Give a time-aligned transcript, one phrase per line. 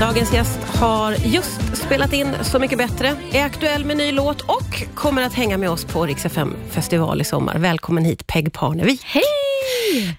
[0.00, 4.82] Dagens gäst har just spelat in Så mycket bättre, är aktuell med ny låt och
[4.94, 7.58] kommer att hänga med oss på Rix FM festival i sommar.
[7.58, 9.02] Välkommen hit Peg Parnevik.
[9.04, 9.22] Hej!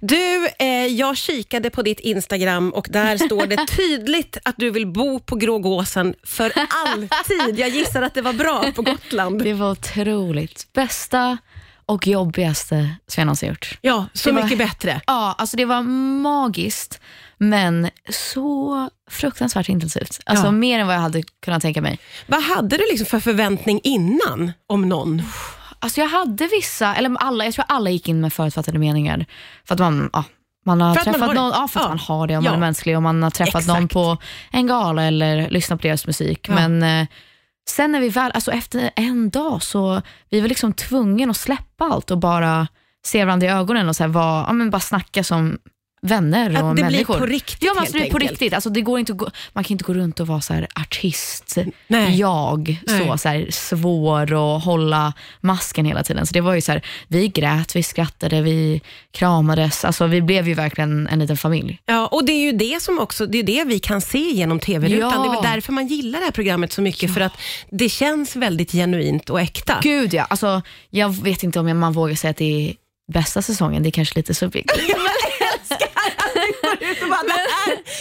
[0.01, 4.87] Du, eh, jag kikade på ditt Instagram och där står det tydligt att du vill
[4.87, 6.53] bo på Grågåsen för
[6.85, 7.59] alltid.
[7.59, 9.43] Jag gissar att det var bra på Gotland.
[9.43, 10.67] Det var otroligt.
[10.73, 11.37] Bästa
[11.85, 12.75] och jobbigaste
[13.07, 13.77] som jag någonsin gjort.
[13.81, 15.01] Ja, så Det var- mycket bättre.
[15.07, 15.81] Ja, alltså det var
[16.21, 16.99] magiskt,
[17.37, 20.19] men så fruktansvärt intensivt.
[20.25, 20.51] Alltså Ja.
[20.51, 21.99] mer än vad jag hade kunnat tänka mig.
[22.27, 25.21] Vad hade du liksom för förväntning innan om någon?
[25.79, 29.25] Alltså jag hade vissa, eller alla, jag tror alla gick in med förutfattade meningar.
[29.67, 30.23] För att man, ja,
[30.65, 31.89] man har att man träffat har någon, ja, för att Ja.
[31.89, 32.49] man har det och Ja.
[32.49, 33.67] man är mänsklig och man har träffat Exakt.
[33.67, 34.17] någon på
[34.51, 36.49] en gala eller lyssnat på deras musik.
[36.49, 37.07] Men eh,
[37.69, 41.85] sen när vi väl, alltså efter en dag så vi var liksom tvungna att släppa
[41.85, 42.67] allt och bara
[43.05, 45.57] se varandra i ögonen och så här var, ja, men bara snacka som
[46.05, 47.19] vänner och Att det blir människor.
[47.19, 48.53] på riktigt Ja, men helt alltså, på riktigt.
[48.53, 51.57] Alltså, det går inte gå, man kan inte gå runt och vara så här artist,
[51.87, 52.19] Nej.
[52.19, 53.07] jag, Nej.
[53.07, 56.25] så, så här, svår att hålla masken hela tiden.
[56.25, 59.85] Så det var ju så här, vi grät, vi skrattade, vi kramades.
[59.85, 61.79] Alltså, vi blev ju verkligen en liten familj.
[61.85, 64.59] Ja, och det är ju det som också, det är det vi kan se genom
[64.59, 65.11] TV-rutan.
[65.13, 65.21] Ja.
[65.23, 67.33] Det är väl därför man gillar det här programmet så mycket, för att
[67.69, 69.79] det känns väldigt genuint och äkta.
[69.81, 72.75] Gud ja, alltså, jag vet inte om man vågar säga att det är
[73.13, 74.85] bästa säsongen, det är kanske lite subjektivt.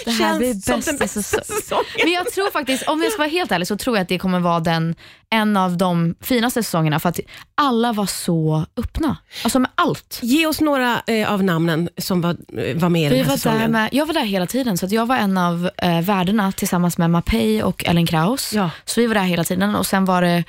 [0.05, 1.61] Det här blir Känns som den bästa bästa säsongen.
[1.63, 1.85] säsongen.
[2.05, 4.19] Men jag tror faktiskt, om jag ska vara helt ärlig, så tror jag att det
[4.19, 4.95] kommer vara den,
[5.31, 7.21] en av de finaste säsongerna för att
[7.55, 9.17] alla var så öppna.
[9.45, 10.19] Alltså med allt.
[10.23, 13.25] Ge oss några eh, av namnen som var, eh, var med i Vi den här
[13.25, 13.71] var där säsongen.
[13.73, 16.99] med, jag var där hela tiden, så att jag var en av eh, värdarna tillsammans
[16.99, 18.53] med Mapei och Ellen Kraus.
[18.53, 18.71] Ja.
[18.85, 20.45] Så vi var där hela tiden och sen var det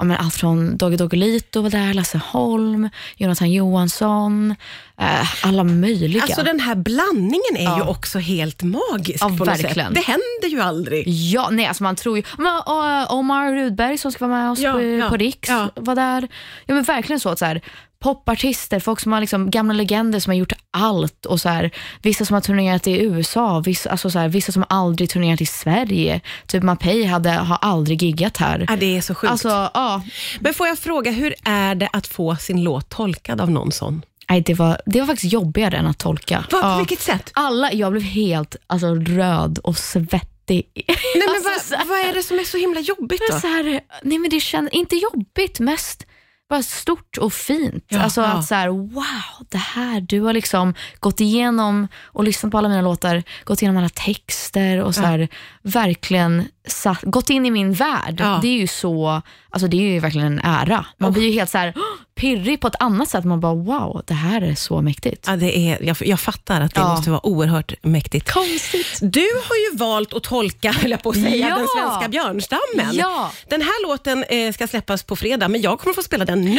[0.00, 4.54] ja, men allt från Dogge Doggelito var där, Lasse Holm, Jonathan Johansson,
[5.00, 6.22] eh, alla möjliga.
[6.22, 7.76] Alltså den här blandningen är Ja.
[7.76, 9.74] ju också helt magisk Ja, på något verkligen.
[9.74, 9.94] sätt.
[9.94, 11.08] Det händer ju aldrig.
[11.08, 12.22] Ja, nej, alltså man tror ju...
[12.38, 15.94] Men, och, Omar Rudberg som ska vara med oss Ja, på, ja, på Riks var
[15.94, 16.28] där.
[16.66, 17.60] Ja, men verkligen så att så här,
[18.00, 21.70] popartister, folk som har liksom, gamla legender som har gjort allt och så här,
[22.02, 25.46] vissa som har turnerat i USA, vissa, alltså så här, vissa som aldrig turnerat i
[25.46, 26.20] Sverige.
[26.46, 28.66] Typ Mapei hade, har aldrig giggat här.
[28.68, 29.30] Ja, det är så sjukt.
[29.30, 30.02] Alltså, ja.
[30.40, 34.02] Men får jag fråga, hur är det att få sin låt tolkad av någon sån?
[34.30, 36.38] Nej, det, var, det var faktiskt jobbigare än att tolka.
[36.50, 36.76] Va, På Ja.
[36.78, 37.30] vilket sätt?
[37.34, 40.66] Alla, jag blev helt alltså, röd och svettig.
[40.74, 43.40] Nej, men Alltså, så vad, vad är det som är så himla jobbigt då?
[43.40, 46.06] Så här, nej men det känns inte jobbigt, mest
[46.50, 47.84] bara stort och fint.
[47.88, 48.26] Ja, alltså ja.
[48.26, 52.68] att så här, wow, det här, du har liksom gått igenom och lyssnat på alla
[52.68, 55.28] mina låtar, gått igenom alla texter och så här,
[55.62, 58.16] verkligen satt, gått in i min värld.
[58.42, 60.86] Det är ju så, alltså det är ju verkligen en ära.
[60.98, 61.74] Man blir ju helt så här!
[62.20, 63.24] Pirrig på ett annat sätt.
[63.24, 65.24] Man bara, wow, det här är så mäktigt.
[65.26, 66.88] Ja, det är, jag, jag fattar att det Ja.
[66.94, 68.32] måste vara oerhört mäktigt.
[68.32, 68.98] Konstigt.
[69.00, 71.56] Du har ju valt att tolka, höll jag på att säga, Ja.
[71.56, 72.90] den svenska björnstammen.
[72.92, 73.30] Ja.
[73.48, 76.58] Den här låten eh, ska släppas på fredag, men jag kommer få spela den nu.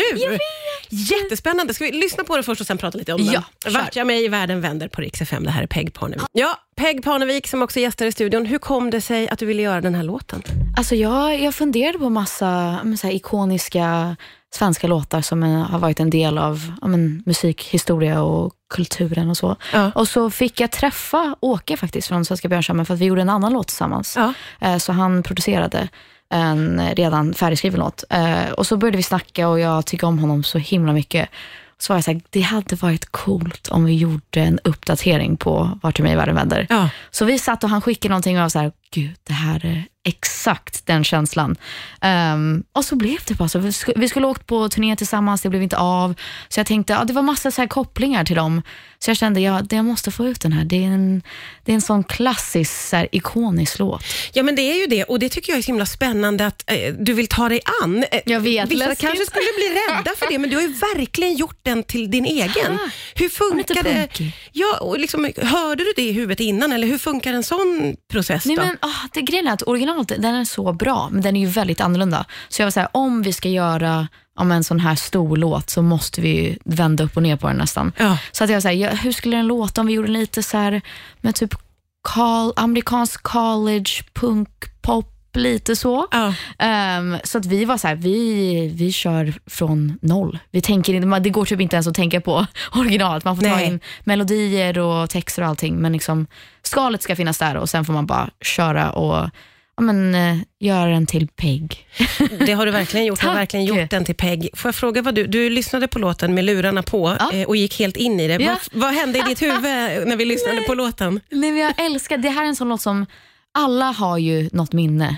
[0.89, 1.73] Jättespännande.
[1.73, 3.73] Ska vi lyssna på den först och sen prata lite om Ja, den?
[3.73, 5.43] Vart jag mig i världen vänder på Rix FM.
[5.43, 6.23] Det här är Peg Parnevik.
[6.31, 8.45] Ja, Peg Parnevik som också gästar i studion.
[8.45, 10.41] Hur kom det sig att du ville göra den här låten?
[10.77, 14.15] Alltså jag, jag funderade på massa så ikoniska
[14.53, 19.55] svenska låtar som har varit en del av ja, men, musikhistoria och kulturen och så.
[19.73, 19.91] Ja.
[19.95, 23.29] Och så fick jag träffa Åke faktiskt från Svenska Björnstammen för att vi gjorde en
[23.29, 24.15] annan låt tillsammans.
[24.17, 24.33] Ja.
[24.59, 25.89] Eh, Så han producerade
[26.33, 28.03] en redan färdigskriven låt.
[28.09, 31.29] Eh, Och så började vi snacka och jag tycker om honom så himla mycket.
[31.77, 35.79] Så var jag så här, det hade varit coolt om vi gjorde en uppdatering på
[35.81, 36.67] Vart är mig världen vänder.
[36.69, 36.89] Ja.
[37.11, 39.65] Så vi satt och han skickade någonting och jag var så här, gud, det här
[39.65, 41.55] är exakt den känslan.
[42.01, 43.59] Ehm, och så blev det bara så.
[43.59, 46.13] Vi sk- Vi skulle åkt på turné tillsammans, det blev inte av.
[46.49, 48.61] Så jag tänkte, ja, det var massa så här kopplingar till dem.
[48.99, 50.63] Så jag kände, ja, jag måste få ut den här.
[50.65, 51.21] Det är en,
[51.65, 54.03] det är en sån klassisk, så här, ikonisk låt.
[54.33, 56.63] Ja, men det är ju det och det tycker jag är så himla spännande att
[56.71, 58.03] eh, du vill ta dig an.
[58.11, 59.07] Eh, Jag vet, Vissa läskigt.
[59.09, 62.25] kanske skulle bli rädda för det, men du har ju verkligen gjort den till din
[62.25, 62.77] egen.
[63.15, 64.07] Hur funkar det?
[64.51, 68.45] Ja, och liksom, hörde du det i huvudet innan eller hur funkar en sån process
[68.45, 68.61] Nej, då?
[68.61, 69.61] men, ah, det grejen är att
[69.97, 72.25] originalet den är så bra, men den är ju väldigt annorlunda.
[72.49, 75.69] Så jag var så här, om vi ska göra om en sån här stor låt
[75.69, 77.91] så måste vi vända upp och ner på den nästan.
[77.97, 78.17] Ja.
[78.31, 80.57] Så att jag var så här, hur skulle den låta om vi gjorde lite så
[80.57, 80.81] här
[81.21, 81.55] med typ
[82.01, 86.07] call, amerikansk college, punk, pop, lite så.
[86.11, 86.33] Ja.
[86.59, 90.39] Ehm, så att vi var så här, vi, vi kör från noll.
[90.51, 92.45] Vi tänker, inte- det går typ inte ens att tänka på
[92.75, 93.25] originalet.
[93.25, 93.67] Man får ta Nej.
[93.67, 96.27] in melodier och texter och allting, men liksom,
[96.63, 99.29] skalet ska finnas där och sen får man bara köra och
[99.77, 101.87] ja, men, eh, göra den till Peg.
[102.45, 103.19] Det har du verkligen gjort.
[103.19, 103.41] Du har Tack.
[103.41, 104.49] verkligen gjort den till Peg.
[104.53, 107.31] Får jag fråga vad du, du lyssnade på låten med lurarna på Ja.
[107.33, 108.43] eh, och gick helt in i det.
[108.43, 108.57] Ja.
[108.71, 109.63] Vad, vad hände i ditt huvud
[110.07, 111.19] när vi lyssnade på låten?
[111.29, 113.05] Nej, men jag älskar, det här är en sån låt som
[113.53, 115.17] alla har ju något minne.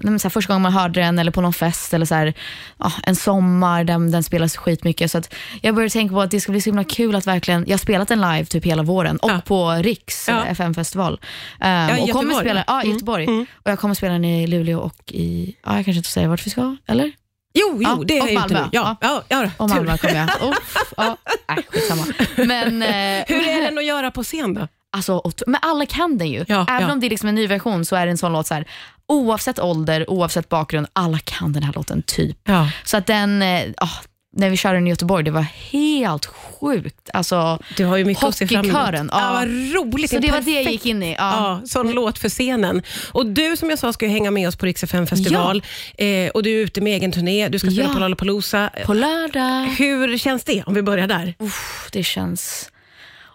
[0.00, 2.34] Men så första gången man hörde den eller på någon fest eller så här,
[2.78, 5.10] ja, en sommar där den spelas skitmycket.
[5.10, 5.22] Så
[5.62, 7.78] jag började tänka på att det ska bli så himla kul att verkligen, jag har
[7.78, 9.40] spelat den live typ hela våren och Ja.
[9.46, 10.44] på Riks Ja.
[10.44, 11.20] eh, FM-festival.
[11.60, 12.34] Um, i och kommer Göteborg.
[12.44, 12.92] spela, ja, i Mm.
[12.94, 13.24] Göteborg.
[13.24, 13.46] Mm.
[13.64, 16.46] Och jag kommer spela den i Luleå och i, ja, jag kanske inte säger vart
[16.46, 17.12] vi ska, eller?
[17.58, 18.58] Jo, jo Ja, det och är Malmö.
[18.64, 18.68] inte.
[18.76, 19.68] Ja, ja, ja, Och.
[19.68, 20.50] Malmö kommer jag.
[20.50, 21.16] Uff, ja,
[21.48, 22.04] nej, skitsamma.
[22.36, 24.68] Men, eh, Hur är den att göra på scen då?
[24.96, 26.44] Alltså, men alla kan den ju.
[26.48, 26.92] Ja, Även ja.
[26.92, 28.64] om det är liksom en ny version så är det en sån låt så här,
[29.08, 32.38] oavsett ålder, oavsett bakgrund, alla kan den här låten typ.
[32.44, 32.70] Ja.
[32.84, 33.42] Så att den,
[33.76, 33.88] ah,
[34.36, 37.10] när vi körde den i Göteborg, det var helt sjukt.
[37.14, 38.24] Alltså, Du har ju mycket.
[38.24, 39.32] Hockeykören, Ja, ja.
[39.32, 39.48] vad
[39.94, 40.10] roligt.
[40.10, 41.12] så det var det jag gick in i.
[41.12, 41.16] Ja.
[41.18, 42.82] Ja, sån låt för scenen.
[43.12, 45.62] Och du som jag sa ska ju hänga med oss på Rix festival
[45.98, 47.48] eh, och du är ute med egen turné.
[47.48, 47.94] Du ska spela Ja.
[47.94, 48.70] på Lollapalooza.
[48.86, 49.62] På lördag.
[49.78, 51.34] Hur känns det om vi börjar där?
[51.38, 52.70] Uff, det känns...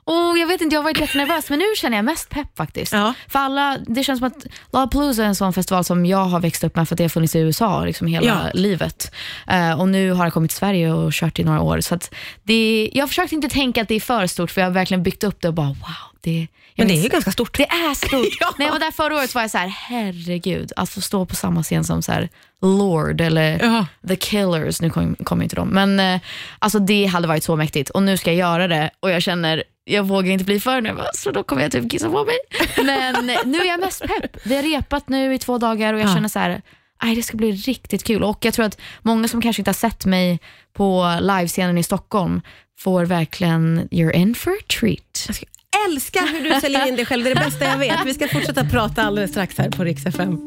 [0.06, 2.94] Oh, jag vet inte, jag har varit jättenervös men nu känner jag mest pepp faktiskt.
[2.94, 3.14] Ja.
[3.28, 6.64] För alla, det känns som att Lollapalooza är en sån festival som jag har växt
[6.64, 8.52] upp med för att det har funnits i USA liksom hela Ja.
[8.54, 9.12] livet.
[9.48, 11.82] Eh, och nu har jag kommit till Sverige och kört i några år.
[11.82, 12.00] Så
[12.44, 15.04] det, jag har försökt inte tänka att det är för stort för jag har verkligen
[15.04, 15.76] byggt upp det och bara wow.
[16.24, 17.58] Det, Men det är ju ganska stort.
[17.58, 18.12] det är stort.
[18.40, 18.54] Ja.
[18.58, 21.36] När jag var där förra året var jag så här, herregud, att få stå på
[21.36, 22.30] samma scen som så här,
[22.62, 23.86] Lord eller Ja.
[24.08, 26.20] The Killers, nu kommer kom inte de, men eh,
[26.60, 29.64] alltså det hade varit så mäktigt och nu ska jag göra det och jag känner,
[29.84, 32.36] jag vågar inte bli för nervös så då kommer jag typ kissa på mig.
[32.86, 34.38] Men nu är jag mest pepp.
[34.46, 36.14] Vi har repat nu i två dagar och jag Ja.
[36.16, 36.62] känner så här,
[37.00, 39.74] aj, det ska bli riktigt kul och jag tror att många som kanske inte har
[39.74, 40.40] sett mig
[40.74, 42.42] på livescenen i Stockholm
[42.80, 45.26] får verkligen, you're in for a treat.
[45.28, 45.46] Jag ska
[45.88, 47.24] älska hur du säljer in dig själv.
[47.24, 48.00] Det är det bästa jag vet.
[48.06, 50.38] Vi ska fortsätta prata alldeles strax här på Rix FM.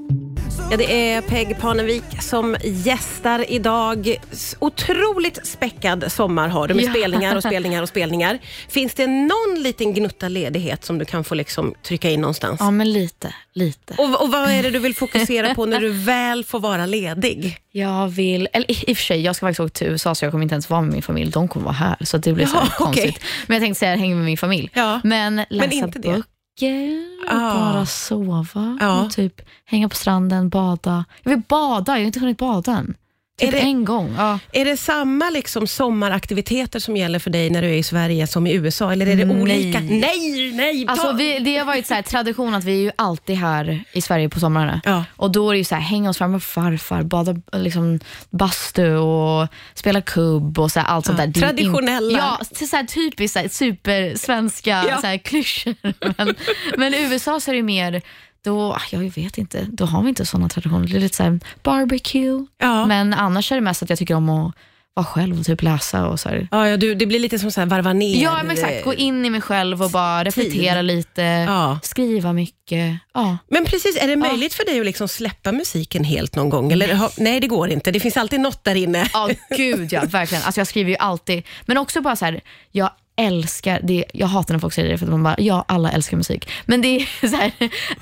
[0.70, 4.16] Ja, det är Peg Parnevik som gästar idag.
[4.58, 6.90] Otroligt späckad sommar har du med Ja.
[6.90, 8.38] spelningar och spelningar och spelningar.
[8.68, 12.56] Finns det någon liten gnutta ledighet som du kan få liksom trycka in någonstans?
[12.60, 13.94] Ja men lite, lite.
[13.98, 17.56] Och, och vad är det du vill fokusera på när du väl får vara ledig?
[17.72, 20.32] Jag vill, eller i, och för sig, jag ska faktiskt åka till USA så jag
[20.32, 21.30] kommer inte ens vara med min familj.
[21.30, 22.70] De kommer vara här så det blir så okej.
[22.78, 23.20] konstigt.
[23.46, 24.70] Men jag tänkte säga hänga med min familj.
[24.74, 25.00] Ja.
[25.04, 26.22] Men läsa inte det.
[26.60, 27.54] Böcker, Ah.
[27.54, 29.04] bara sova, Ja.
[29.04, 31.04] och typ hänga på stranden, bada.
[31.22, 32.94] Jag vill bada, jag har inte hunnit bada än.
[33.38, 34.14] Typ Är det- en gång.
[34.18, 34.38] Ja.
[34.52, 38.46] Är det samma liksom sommaraktiviteter som gäller för dig när du är i Sverige som
[38.46, 38.92] i USA?
[38.92, 39.40] Eller är det Nej.
[39.42, 39.80] olika?
[39.80, 40.86] Nej, nej!
[40.86, 43.84] ta- Alltså, vi, det har varit så här, tradition att vi är ju alltid här
[43.92, 44.80] i Sverige på somrarna.
[44.84, 45.04] Ja.
[45.16, 48.00] Och då är det ju så här, hänga oss fram med farfar, bada liksom,
[48.30, 51.32] bastu och spela kubb och så här, allt sånt Ja, där.
[51.32, 52.18] Det är traditionella.
[52.18, 55.00] Ja, så så här, typiskt så här, supersvenska Ja.
[55.00, 55.74] så här, klyschor.
[56.18, 56.34] Men,
[56.76, 58.02] men i USA så är det mer,
[58.44, 60.88] då, jag vet inte, då har vi inte sådana traditioner.
[60.88, 62.46] Det är lite så här, barbecue.
[62.58, 62.86] Ja.
[62.86, 64.54] Men annars är det mest att jag tycker om att
[64.96, 66.48] vara själv och typ läsa och så här.
[66.50, 68.22] Ja, ja, du, det blir lite som så här varva ner.
[68.22, 68.84] Ja, men exakt.
[68.84, 71.78] Gå in i mig själv och bara reflektera lite, Ja.
[71.82, 72.98] skriva mycket.
[73.14, 73.38] Ja.
[73.48, 76.72] Men precis, är det möjligt för dig att liksom släppa musiken helt någon gång?
[76.72, 77.90] Eller, ha- nej, det går inte.
[77.90, 79.08] Det finns alltid något där inne.
[79.12, 80.44] Ja, gud ja, verkligen.
[80.44, 82.40] Alltså jag skriver ju alltid, men också bara så här,
[82.72, 85.90] jag älskar, det, jag hatar när folk säger det för att man bara, ja alla
[85.90, 86.50] älskar musik.
[86.64, 87.52] Men det är så här,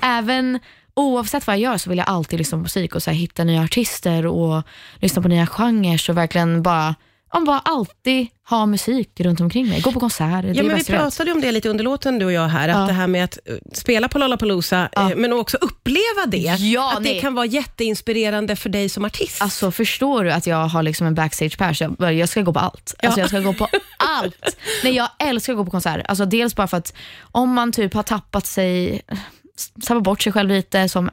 [0.01, 0.59] även
[0.93, 3.43] oavsett vad jag gör så vill jag alltid lyssna på musik och så här, hitta
[3.43, 4.63] nya artister och
[4.95, 6.95] lyssna på nya genrer och verkligen bara,
[7.33, 9.81] ja, bara alltid ha musik runt omkring mig.
[9.81, 12.31] Gå på konserter, det Ja, men vi pratade om det lite under låten du och
[12.31, 12.85] jag här, att Ja.
[12.87, 15.11] det här med att eh, spela på Lollapalooza, Ja.
[15.11, 16.37] eh, men också uppleva det.
[16.59, 17.21] Ja, att det nej.
[17.21, 19.41] kan vara jätteinspirerande för dig som artist.
[19.41, 21.81] Alltså förstår du att jag har liksom en backstage pass?
[21.81, 22.93] Jag, bara, jag ska gå på allt.
[23.03, 23.23] Alltså, Ja.
[23.23, 24.57] Jag ska gå på allt.
[24.83, 26.05] Nej, jag älskar att gå på konserter.
[26.07, 29.01] Alltså, dels bara för att om man typ har tappat sig,
[29.87, 31.09] tappat bort sig själv lite som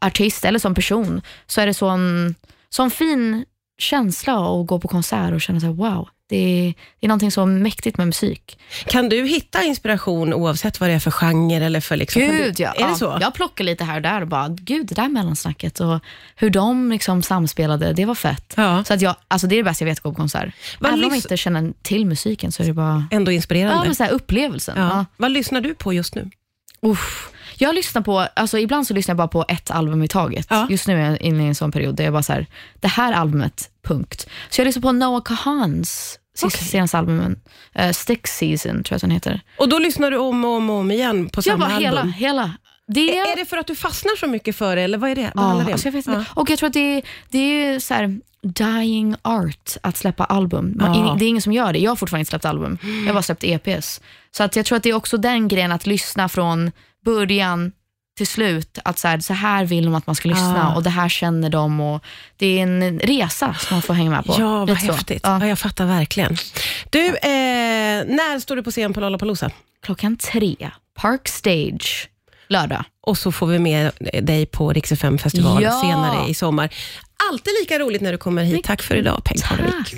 [0.00, 2.34] artist eller som person, så är det sån,
[2.70, 3.44] sån fin
[3.78, 7.30] känsla att gå på konsert och känna så här, wow, det är, det är någonting
[7.30, 8.58] så mäktigt med musik.
[8.86, 11.64] Kan du hitta inspiration oavsett vad det är för genre?
[11.64, 12.72] Eller för liksom, Gud du, ja.
[12.72, 12.88] Är ja.
[12.88, 13.18] det så?
[13.20, 16.00] Jag plockar lite här och där och bara, gud det där mellansnacket och
[16.36, 18.54] hur de liksom samspelade, det var fett.
[18.56, 18.84] Ja.
[18.84, 20.54] Så att jag, alltså det är det bästa jag vet, att gå på konsert.
[20.78, 23.74] Vad Även om jag inte känner till musiken så är det bara Ändå inspirerande.
[23.76, 24.78] ja, men så här, upplevelsen.
[24.78, 25.04] Ja.
[25.16, 26.30] Vad lyssnar du på just nu?
[26.82, 27.30] Uff.
[27.56, 30.46] Jag lyssnar på, alltså ibland så lyssnar jag bara på ett album i taget.
[30.50, 30.66] Ja.
[30.70, 32.46] Just nu är jag inne i en sån period där jag bara så här,
[32.80, 34.26] det här albumet, punkt.
[34.50, 36.68] Så jag lyssnar på Noah Kahans sista, Okej.
[36.68, 37.40] senaste albumen,
[37.80, 39.40] uh, Stick Season tror jag att den heter.
[39.58, 41.82] Och då lyssnar du om och om, och om igen på Jag samma bara album?
[41.84, 42.52] hela, hela.
[42.86, 45.32] Det Är det för att du fastnar så mycket för det, eller vad är det?
[45.34, 46.18] Vad Ja, det alltså jag vet Ja.
[46.18, 46.30] inte.
[46.34, 50.72] Och jag tror att det är, det är så här, dying art att släppa album.
[50.76, 51.16] Man, Ja.
[51.18, 51.78] Det är ingen som gör det.
[51.78, 52.78] Jag har fortfarande inte släppt album.
[52.82, 54.00] Jag har bara släppt EPs.
[54.30, 56.72] Så att jag tror att det är också den grejen att lyssna från
[57.04, 57.72] början
[58.16, 58.78] till slut.
[58.84, 60.74] Att så här, så här vill de att man ska lyssna Ah.
[60.76, 61.80] och det här känner de.
[61.80, 62.04] Och
[62.36, 64.36] det är en resa som man får hänga med på.
[64.38, 65.20] Ja, vad Lite häftigt.
[65.24, 65.38] Ja.
[65.40, 65.46] Ja.
[65.46, 66.36] jag fattar verkligen.
[66.90, 69.50] Du, eh, när står du på scen på Lollapalooza?
[69.82, 70.70] Klockan tre,
[71.00, 72.08] Park Stage.
[72.48, 72.84] lördag.
[73.06, 73.90] Och så får vi med
[74.22, 75.80] dig på Rix festival Ja.
[75.82, 76.74] senare i sommar.
[77.30, 78.64] Alltid lika roligt när du kommer hit.
[78.64, 79.94] Tack för idag, Peg Parnevik.